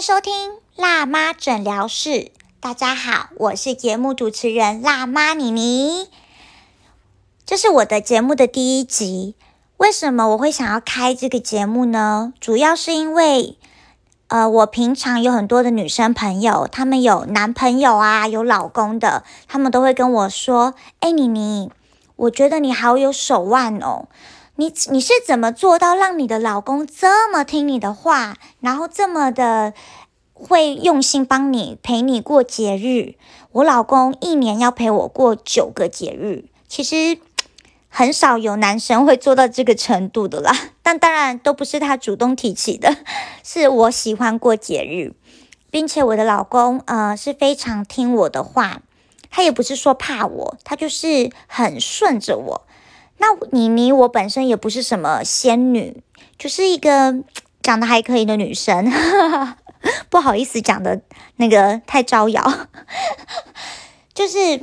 [0.00, 2.30] 收听辣妈诊疗室。
[2.58, 6.08] 大家好，我是节目主持人辣妈妮妮。
[7.44, 9.34] 这是我的节目的第一集。
[9.76, 12.32] 为什么我会想要开这个节目呢？
[12.40, 13.58] 主要是因为，
[14.28, 21.70] 呃，我平常有很多的女生朋友，她们有男朋友啊，有老公的，她们都会跟我说：“哎，妮妮，
[22.16, 24.08] 我觉得你好有手腕哦。”
[24.60, 29.72] 你你是怎么做到让你的老公这么听你的话，然后这么的
[30.34, 33.14] 会用心帮你陪你过节日？
[33.52, 37.16] 我老公一年要陪我过九个节日，其实
[37.88, 40.54] 很少有男生会做到这个程度的啦。
[40.82, 42.98] 但当然都不是他主动提起的，
[43.42, 45.14] 是我喜欢过节日，
[45.70, 48.82] 并且我的老公呃是非常听我的话，
[49.30, 52.66] 他也不是说怕我，他就是很顺着我。
[53.22, 56.02] 那妮妮，我本身也不是什么仙女，
[56.38, 57.22] 就是一个
[57.60, 58.90] 长得还可以的女生，
[60.08, 61.02] 不好意思讲的
[61.36, 62.42] 那个太招摇，
[64.14, 64.62] 就是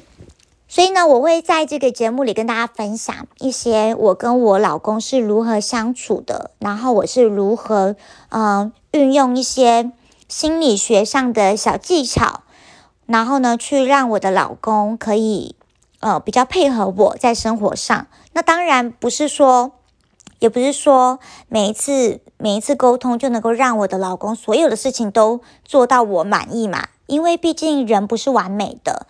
[0.67, 7.95] 所以呢，我会在这个节目里跟大家分享一些我跟我老公是如何相处的，然后我是如何
[8.29, 9.91] 嗯运用一些
[10.27, 12.41] 心理学上的小技巧，
[13.05, 15.55] 然后呢，去让我的老公可以
[15.99, 18.07] 呃比较配合我在生活上。
[18.37, 19.71] 那当然不是说，
[20.37, 26.89] 也不是说每一次每一次沟通就能够让我的老公所有的事情都做到我满意嘛？
[27.07, 29.07] 因为毕竟人不是完美的。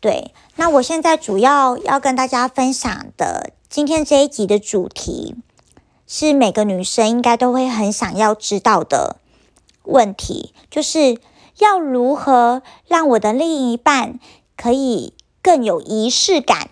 [0.00, 5.36] 对，那我现在主要要跟大家分享的今天这一集的主题，
[6.08, 9.18] 是每个女生应该都会很想要知道的
[9.84, 11.20] 问题，就是
[11.60, 14.18] 要如何让我的另一半
[14.56, 16.70] 可以更有仪式感，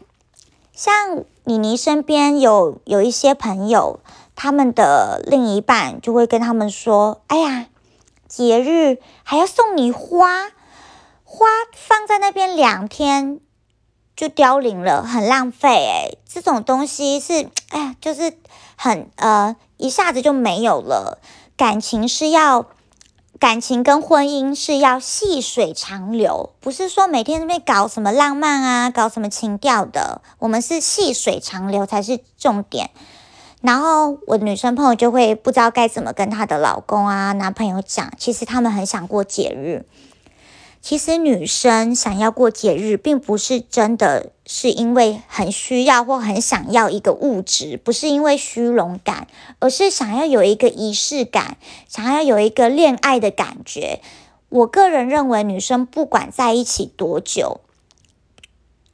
[0.73, 1.23] 像。
[1.44, 3.98] 妮妮身边有有一些朋友，
[4.36, 7.66] 他们的另一半就会跟他们说：“哎呀，
[8.28, 10.50] 节日还要送你花，
[11.24, 13.40] 花放在那边两天
[14.14, 18.38] 就凋零了，很浪费。”哎，这种东西是，哎呀，就是
[18.77, 21.18] 很呃，一下子就没有了。
[21.56, 22.67] 感情是要。
[23.42, 30.20] 感情跟婚姻是要细水长流，不是说每天那边搞什么浪漫啊，搞什么情调的。
[30.39, 32.91] 我们是细水长流才是重点。
[33.61, 39.86] 然后我的女生朋友就会不知道该怎么跟她的老公啊、男朋友讲，其实他们很想过节日。
[40.82, 49.28] 其实女生想要过节日，并不是真的是因为很需要或很想要一个物质，不是因为虚荣感，
[49.60, 51.56] 而是想要有一个仪式感，
[51.88, 54.00] 想要有一个恋爱的感觉。
[54.48, 57.60] 我个人认为，女生不管在一起多久，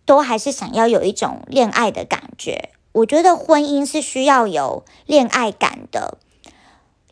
[0.04, 2.68] 都还是想要有一种恋爱的感觉。
[2.92, 6.18] 我觉得婚姻是需要有恋爱感的。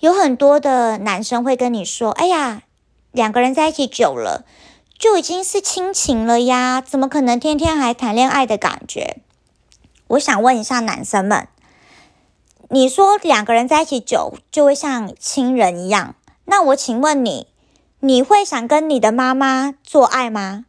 [0.00, 2.62] 有很多的男生会跟你说：“哎呀，
[3.16, 4.44] 两个人在一起久了。”
[4.99, 9.19] 就已经是亲情了呀，怎么可能天天还谈恋爱的感觉？
[10.06, 11.49] 我想问一下男生们，
[12.71, 16.15] 你说两个人在一起久就会像亲人一样，
[16.47, 17.49] 那我请问你，
[18.00, 20.65] 你会想跟你的妈妈做爱吗？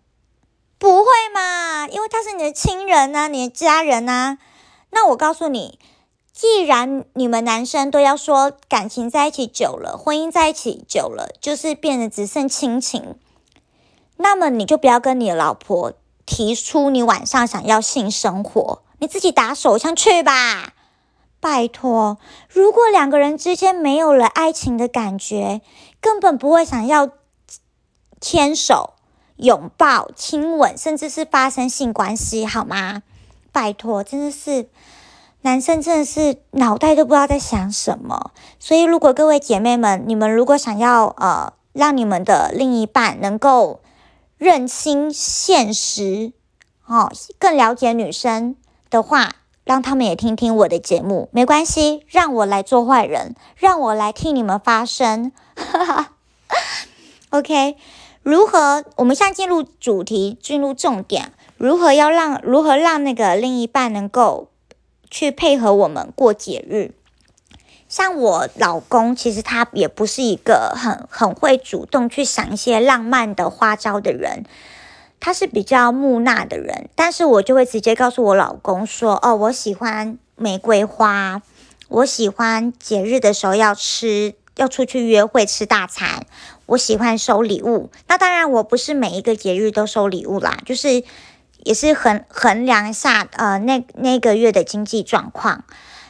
[0.78, 4.40] 不会嘛，因为她是你的亲人啊，你的家人啊。
[4.90, 5.80] 那我告诉你，
[6.38, 13.16] 既然你们男生都要说感情在一起久了，婚姻在一起久了，就是变得只剩亲情。
[14.18, 15.94] 那么你就不要跟你的老婆
[16.28, 20.74] 提出你晚上想要性生活，你自己打手枪去吧，
[21.40, 22.20] 拜托。
[22.48, 25.62] 如果两个人之间没有了爱情的感觉，
[26.00, 27.10] 根本不会想要
[28.22, 28.94] 牵手、
[29.38, 33.02] 拥抱、亲吻，甚至是发生性关系，好吗？
[33.52, 34.70] 拜托，真的是
[35.48, 38.32] 男生真的是脑袋都不知道在想什么。
[38.60, 43.80] 所以，如果各位姐妹们，你们如果想要呃，让你们的另一半能够
[44.38, 46.34] 认清现实，
[46.86, 47.10] 哦，
[47.40, 48.58] 更了解女生
[48.90, 55.32] 的话，让他们也听听我的节目，没关系，让我来做坏人，让我来替你们发声。
[57.32, 57.78] OK，
[58.22, 58.84] 如何？
[58.98, 64.50] 我们现在进入主题，进入重点，如何要让如何让那个另一半能够
[65.10, 66.92] 去配合我们过节日？
[67.90, 74.44] 像我老公，其实他也不是一个很很会主动去想一些浪漫的花招的人，
[75.22, 76.90] 他是比较木讷的人。
[76.96, 81.42] 但是我就会直接告诉我老公说：“哦，我喜欢玫瑰花，
[81.88, 86.26] 我喜欢节日的时候要吃，要出去约会吃大餐，
[86.66, 87.90] 我喜欢收礼物。
[88.10, 91.06] 那当然，我不是每一个节日都收礼物啦，就是
[91.68, 95.66] 也是衡衡量一下呃那那个月的经济状况。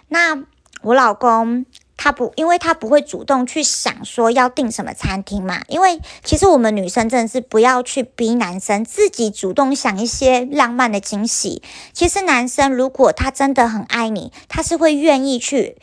[0.08, 0.44] 那。
[0.84, 1.66] 我老公
[1.98, 5.64] 他不，因为他不会主动去想说要订什么餐厅嘛。
[5.68, 11.64] 因为其实我们女生真的是不要去逼男生自己主动想一些浪漫的惊喜。
[11.94, 15.78] 其实男生如果他真的很爱你，他是会愿意去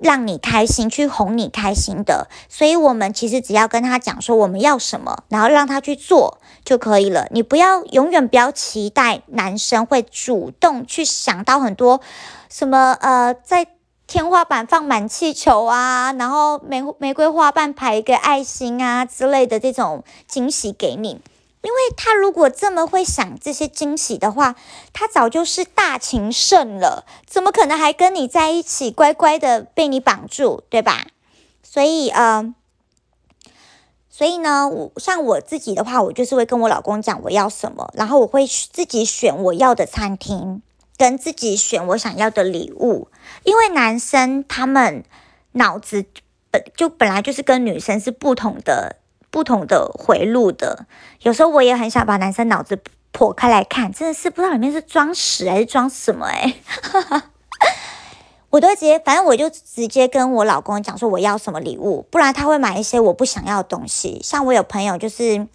[0.00, 2.28] 让你开心，去哄你开心的。
[2.48, 7.26] 所以，我们其实只要跟他讲说我们要什么，然后让他去做就可以了。
[7.30, 12.00] 你不要永远不要期待男生会主动去想到很多
[12.48, 13.66] 什么呃在。
[14.12, 21.20] 天花板放满气球啊，然后玫玫瑰花瓣排一个爱心啊之类的这种惊喜给你，
[21.62, 24.56] 因为他如果这么会想这些惊喜的话，
[24.92, 31.06] 他早就是大情圣了，怎么可能还跟你在一起乖乖的被你绑住，对吧？
[31.62, 32.54] 所以呃，
[34.08, 40.62] 所以呢，我像我自己的话，我就是会跟我老公讲我要什么，然后我会自己选我要的餐厅。
[40.98, 43.08] 跟自己选我想要的礼物，
[43.44, 45.02] 因为男生他们
[45.52, 46.04] 脑子
[46.50, 48.96] 本就本来就是跟女生是不同的、
[49.30, 50.86] 不同的回路的。
[51.22, 52.78] 有时候我也很想把男生脑子
[53.12, 56.54] 剖开来看，真的是不知道里面是装屎还是装什么哎！
[58.50, 64.20] 我都直接，反正我就直接跟我老公讲说我要什么礼物，不然他会买一些我不想要的东西。
[64.22, 65.46] 像我有朋友就是。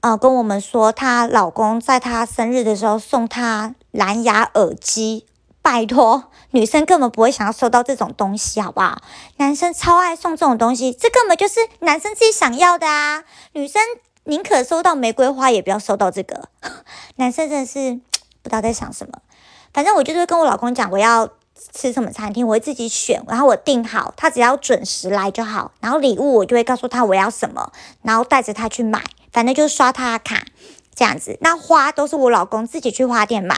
[0.00, 5.26] 呃，跟我们说，她老公在她生日的时候送她蓝牙耳机。
[5.60, 9.02] 拜托，女生根本不会想要收到这种东西，好不好？
[9.36, 13.24] 男生超爱送这种东西，这根本就是男生自己想要的啊！
[13.52, 13.82] 女生
[14.24, 16.48] 宁可收到玫瑰花，也不要收到这个。
[17.16, 18.00] 男生真的是
[18.42, 19.20] 不知道在想什么。
[19.72, 21.28] 反正我就是跟我老公讲，我要
[21.74, 25.72] 吃什么餐厅，我会自己选，然后我订好，他只要准时来就好。
[25.80, 27.72] 然后礼物我就会告诉他我要什么，
[28.02, 29.02] 然后带着他去买。
[29.30, 30.42] 反正就是刷他的卡
[30.94, 33.56] 这样子，那花都是我老公自己去花店买。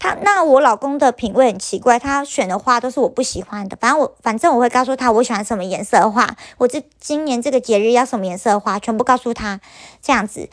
[0.00, 3.76] 他那我老公的品味很奇怪，他选的花都是我不喜欢的。
[3.80, 9.60] 反正我反正我会告诉他我喜欢什么颜色的花，我这今年这个节日要什么颜色的花，全部告诉他。
[10.02, 10.48] 这样子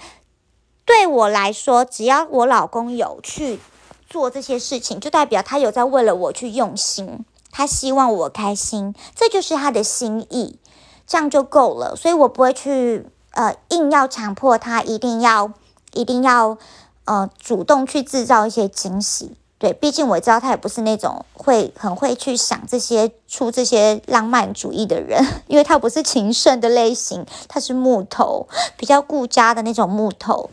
[0.86, 3.60] 对我来说，只要我老公有去
[4.08, 10.60] 做这些事情，就代表他有在为了我去用心，他希望我开心，这就是他的心意，
[11.08, 11.96] 这样就够了。
[11.96, 13.08] 所以我不会去。
[13.32, 15.52] 呃，硬要强迫他一定要，
[15.94, 16.58] 一定要，
[17.08, 19.32] 呃，主动去制造一些惊喜。
[19.60, 30.52] 对，毕竟我知道他也不是那种会很会去想这些出这些浪漫主义的人， 因为他不是情圣的类型，他是木头，比较顾家的那种木头。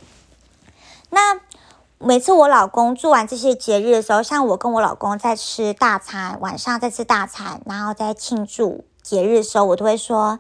[1.11, 1.39] 那
[1.99, 10.39] 每次我老公做完这些节日的时候，像我跟我老公在吃大餐，晚上在吃大餐，然后在庆祝节日的时候，我都会说。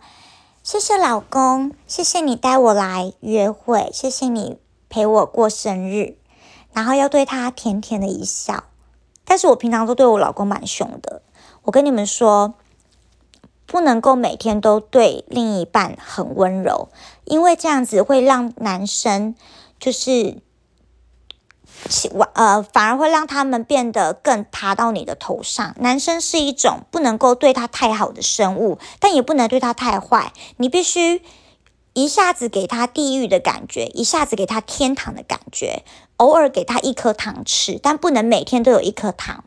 [0.63, 4.57] 谢谢老公，谢谢你带我来约会，谢谢你
[4.95, 6.17] 陪我过生日，
[6.73, 8.63] 然后要对他甜甜的一笑。
[9.25, 11.21] 但是我平常都对我老公蛮凶的。
[11.65, 12.55] 我跟你们说，
[13.67, 16.91] 不能够每天都对另一半很温柔，
[17.25, 19.35] 因为这样子会让男生
[19.81, 20.39] 就是。
[22.35, 25.75] 呃，反而会让他们变得更爬到你的头上。
[25.81, 30.33] 男生是一种不能够对他太好的生物，但也不能对他太坏。
[30.57, 31.21] 你必须
[31.95, 35.85] 一下子给他地狱的感觉，一下子给他天堂的感觉，
[36.19, 39.45] 偶尔给他一颗糖吃，但不能每天都有一颗糖。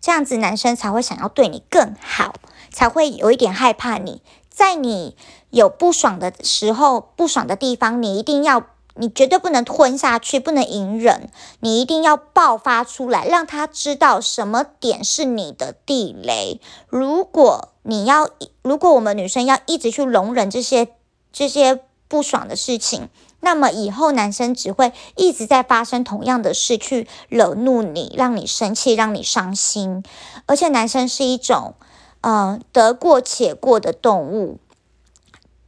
[0.00, 2.34] 这样子男生才会想要对你更好，
[2.72, 4.20] 才会有一点害怕你。
[4.50, 5.16] 在你
[5.50, 8.66] 有不爽的时候，不爽的地方，你一定要。
[8.94, 11.30] 你绝对不能吞下去，不能隐忍，
[11.60, 16.60] 你一定要爆发出来，让他知道什么点是你的地雷。
[16.88, 18.28] 如果你要，
[18.60, 20.88] 如果我们女生要一直去容忍这些
[21.32, 23.08] 这些不爽的事情，
[23.40, 30.04] 那么以后男生只会一直在发生同样的事，去惹怒你，让你生气，让你伤心。
[30.46, 31.74] 而且男生是一种，
[32.20, 34.58] 嗯，得过且过的动物，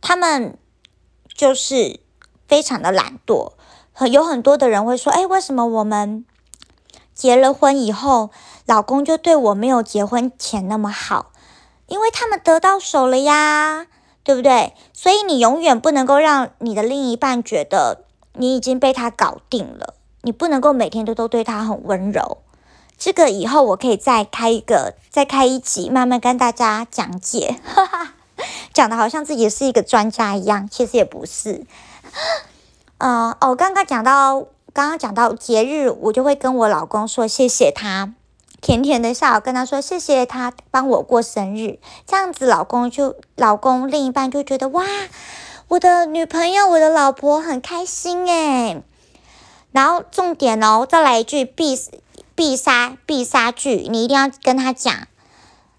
[0.00, 0.56] 他们
[1.34, 2.00] 就是。
[2.46, 3.52] 非常的懒惰，
[4.12, 6.26] 有很多的人会说：“哎，为什么我们
[7.14, 8.30] 结了婚以后，
[8.66, 11.32] 老公就对我没有结婚前那么好？
[11.86, 13.86] 因为他们得到手了呀，
[14.24, 14.72] 对不对？
[14.92, 22.38] 所以你永远不能够让你的另一半觉得你已经被他搞定了，你不能够每天都都对他很温柔。
[22.96, 27.60] 这个以后我可以再开一个，再开一集，慢慢跟大家讲解，
[28.72, 31.66] 讲的好像自己是一个专家一样，其实也不是。”
[32.98, 34.40] 呃哦，刚刚讲到，
[34.72, 38.14] 刚刚讲到节日，我就会跟我老公说谢谢他，
[38.64, 44.82] 甜甜的笑，跟他说谢谢他帮我过生日，这样子老公就老公另一半就觉得哇，
[45.68, 48.82] 我的女朋友，我的老婆很开心诶。
[49.70, 51.78] 然后重点哦，再来一句必
[52.34, 54.94] 必杀必杀句，你一定要跟他讲，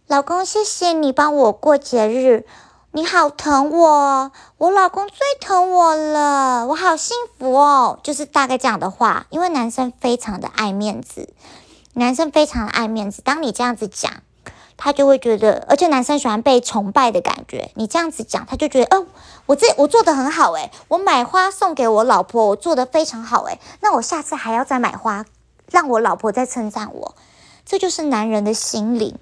[0.05, 2.45] 老公，谢谢你帮我过节日，
[2.91, 7.99] 你好疼我，我老公最疼我了，我好幸福哦。
[8.03, 11.29] 就是大概这样的话，因为男生非常的爱面子，
[11.95, 13.21] 男生非常的爱面子。
[13.21, 14.11] 当你这样子讲，
[14.77, 17.71] 他就会觉得，而且男生喜欢被崇拜的感觉。
[17.75, 19.07] 你这样子讲，他就觉得，哦，
[19.45, 25.25] 我这我做的很好诶，我买花送给我老婆，我做的非常好诶，那我下次还要再买花，
[25.71, 27.15] 让我老婆再称赞我。
[27.65, 29.15] 这就是男人的心理。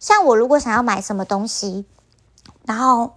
[0.00, 1.84] 像我如果想要买什么东西，
[2.64, 3.12] 然后，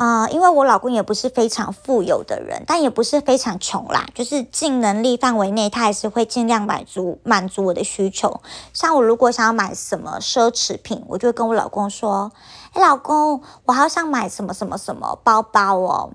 [0.00, 8.40] 啊，因为我老公也不是非常富有的人，但也不是非常穷啦，就是尽能力范围内，他还是会尽量满足满足我的需求。
[8.72, 12.32] 像我如果想要买什么奢侈品，我就跟我老公说
[12.72, 16.12] ：“哎，老公，我好想买什么什么什么包包哦。”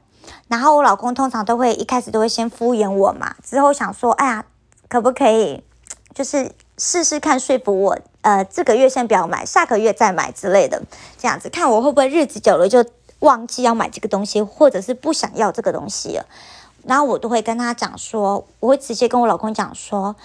[0.49, 4.45] 然后我老公通常都会一开始都会先敷衍我嘛，之后想说：“哎呀，
[4.89, 5.63] 可不可以，
[6.15, 10.81] 就是试试看说服我。”呃，这个月先不要买，下个月再买之类的，
[11.19, 12.83] 这样子看我会不会日子久了就
[13.19, 16.25] 忘记要买这个东西，或者是不想要这个东西了。
[16.83, 20.15] 然后我都会跟他讲说，我会直接跟我老公讲说，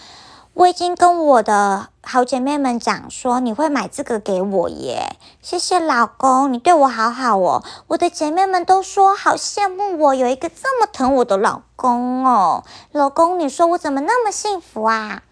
[0.55, 7.65] 我已经跟我的好姐妹们讲说，你会买这个给我耶，谢谢老公，你对我好好哦。
[7.87, 15.23] 我的姐妹们都说好羡慕我有一个这么疼我的老公哦，老公，你说我怎么那么幸福啊？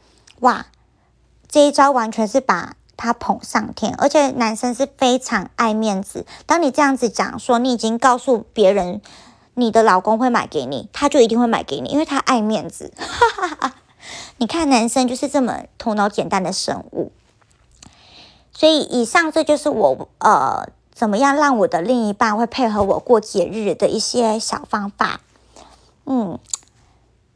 [0.41, 0.67] 哇！
[1.51, 6.27] 这一招完全是把他捧上天，而且男生是非常爱面子。
[6.45, 9.01] 当你这样子讲说，你已经告诉别人
[9.55, 12.93] 你的老公会买给你，他就一定会买给你，因为他爱面子。
[14.39, 17.13] 你看，男生就是这么头脑简单的生物。
[18.53, 25.21] 所以，以上这就是我呃，怎么样让我的另一半会配合我过节日的一些小方法。
[26.05, 26.39] 嗯。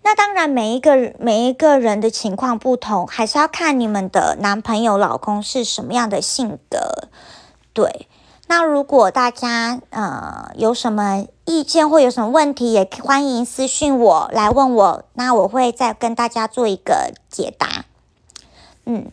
[0.05, 7.09] 那当然，每一个每一个人的情况不同，还是要看你们的男朋友、老公是什么样的性格。
[7.73, 8.09] 对，
[8.49, 17.85] 那如果大家呃有什么意见或有什么问题，也欢迎私信我来问我，那我会再跟大家做一个解答。
[18.85, 19.09] 嗯，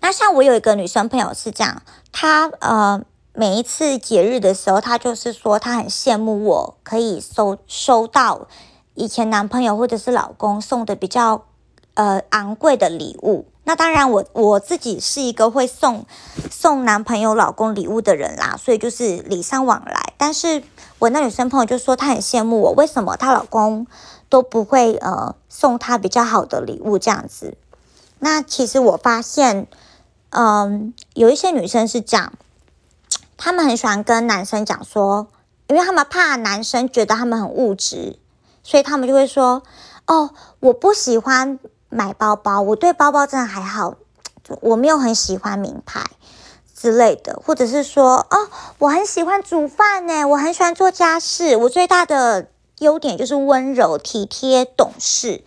[0.00, 3.02] 那像我有一个女生朋友是这样，她呃
[3.34, 8.48] 每一次节日的时候，她就是说她很羡慕我可以收收到。
[8.94, 11.44] 以前男朋友或者是老公送的比较
[11.94, 16.06] 呃昂贵的礼物，那当然我我自己是一个会送
[16.50, 20.12] 送男朋友老公礼物的人啦，所以就是礼尚往来。
[20.16, 20.62] 但是
[21.00, 23.86] 我那女生朋友就说她很羡慕我，为什么她老公
[24.28, 27.56] 都不会呃送她比较好的礼物这样子？
[28.20, 29.66] 那其实我发现，
[30.30, 32.32] 嗯，有一些女生是这样，
[33.36, 35.26] 她们很喜欢跟男生讲说，
[35.66, 38.18] 因为他们怕男生觉得他们很物质。
[38.64, 39.62] 所以他们就会说
[40.08, 43.94] ：“哦，我不喜欢买包包，我对包包真的还好，
[44.62, 46.02] 我没有很喜欢名牌
[46.74, 55.44] 之类的，或者是说，哦，我很喜欢煮饭呢，我很喜欢做家事，我最大的优点就是温柔、体贴、懂事。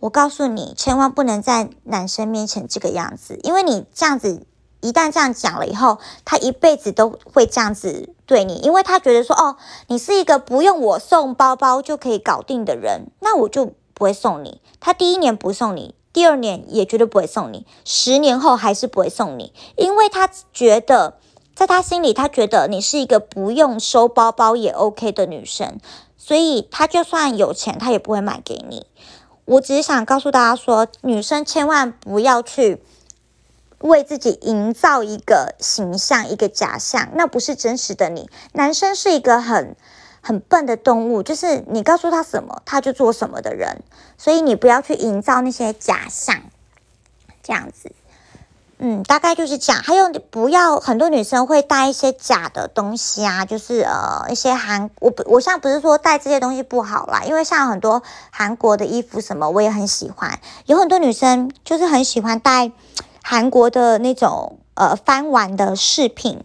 [0.00, 4.44] 我告诉你，千万不能在男生面前这个样子，因为你这样子。”
[4.80, 9.56] 一旦这样讲了以后，他一辈子都会这样子对你，因为他觉得说，哦，
[9.88, 14.60] 你是一个不用我送包包就可以搞定的人，那我就不会送你。
[14.78, 21.18] 他第一年不送你，第二年也绝对不会送你，十年后还是不会送你，因为他觉得，
[21.56, 25.80] 在他心里，他觉得你是一个不用收包包也 OK 的女生，
[26.16, 28.86] 所以他就算有钱，他也不会买给你。
[29.44, 32.80] 我只是想告诉大家说，女生千万不要去。
[33.80, 38.28] 为自己营造一个形象，一个假象，那不是真实的你。
[38.52, 39.76] 男生是一个很
[40.20, 43.82] 很笨的动物，就是你告诉他什么，他就做什么的人。
[44.16, 46.42] 所以你不要去营造那些假象，
[47.42, 47.92] 这样子。
[48.80, 49.82] 嗯，大概就是这样。
[49.82, 60.38] 还有，不要很多女生会带一些假的东西啊，就是呃一些韩，我不，我现在不是说带这些东西不好啦，因为像很多韩国的衣服什么，我也很喜欢。
[60.66, 62.70] 有很多女生就是很喜欢带。
[63.30, 66.42] 韩国的那种呃翻玩的饰品，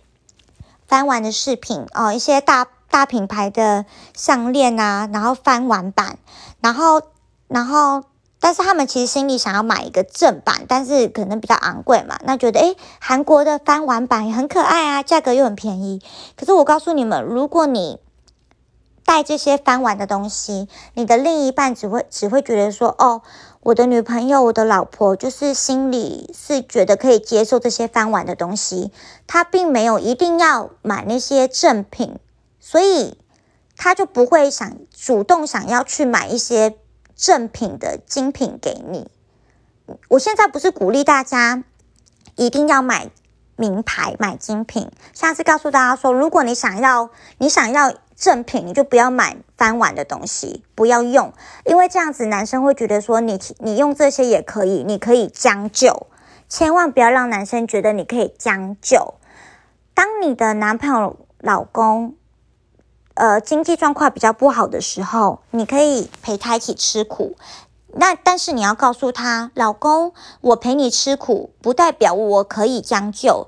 [0.86, 6.18] 翻玩的饰品哦，一些大大品牌的项链啊，然后翻玩版，
[6.60, 7.02] 然后
[7.48, 8.04] 然后，
[8.42, 16.02] 但是他们其实心里想要买一个正版，但是可能比较昂贵嘛，那觉得诶韩国的翻玩版也很可爱啊，价格又很便宜。
[16.36, 17.98] 可是我告诉你们，如果你
[19.06, 23.22] 带这些翻玩的东西，你的另一半只会只会觉得说哦。
[23.66, 28.92] 我的女朋友，我的老婆，就是心里是觉得可以接受这些翻玩的东西，
[29.26, 32.20] 她并没有一定要买那些正品，
[32.60, 33.18] 所以
[33.78, 36.76] 她就不会想主动想要去买一些
[37.16, 39.08] 正品的精品给你。
[40.10, 41.64] 我现在不是鼓励大家
[42.36, 43.12] 一定要买
[43.56, 44.90] 名牌，买精品。
[45.14, 51.34] 下次告诉大家说，如果你想要，你想要正品，你就不要买翻碗的东西，不要用，
[51.66, 56.08] 因为这样子男生会觉得说你你用这些也可以，你可以将就，
[56.48, 59.16] 千万不要让男生觉得你可以将就。
[59.94, 62.16] 当你的男朋友、老公，
[63.14, 67.36] 呃，经济状况比较不好的时候，你可以陪他一起吃苦。
[67.96, 73.48] 那但是你要告诉他，老公，我陪你吃苦，不代表我可以将就，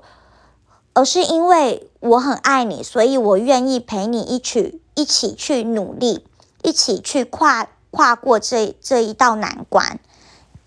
[0.92, 6.24] 而是因为我很爱你，所以我愿意陪你一起一起去努力，
[6.62, 9.98] 一起去跨跨过这这一道难关，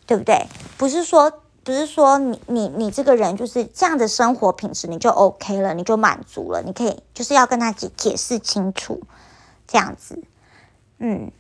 [0.06, 0.48] 对不对？
[0.78, 1.32] 不是说
[1.64, 9.02] 不是说你你你这个人就是这样的生活品质，你就 OK 了，你就满足了，你可以就是要跟他解解释清楚，
[9.66, 10.22] 这样子，
[10.98, 11.32] 嗯。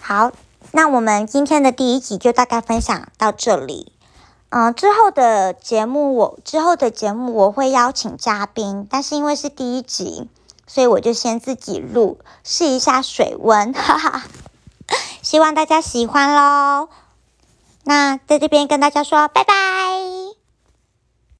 [0.00, 0.32] 好，
[0.72, 3.92] 那我们今天的第一集就大概分享到这里。
[4.50, 10.28] 嗯，之后的节目我之后的节目我会邀请嘉宾，但是因为是第一集，
[10.66, 14.22] 所以我就先自己录试一下水温， 哈哈。
[15.20, 16.88] 希望大家喜欢喽。
[17.84, 20.07] 那在这边跟大家说拜拜。